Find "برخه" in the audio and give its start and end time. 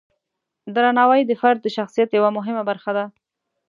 2.69-2.91